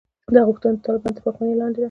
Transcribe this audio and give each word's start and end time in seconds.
دا 0.35 0.41
غوښتنه 0.47 0.73
د 0.75 0.81
طالبانو 0.85 1.15
تر 1.17 1.21
واکمنۍ 1.23 1.55
لاندې 1.59 1.77
ده. 1.77 1.79